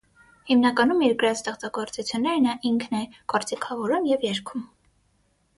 Հիմնականում 0.51 1.03
իր 1.07 1.13
գրած 1.23 1.35
ստեղծագործությունները 1.41 2.41
նա 2.47 2.57
ինքն 2.71 2.97
է 3.03 3.05
գործիքավորում 3.35 4.09
և 4.15 4.27
երգում։ 4.31 4.69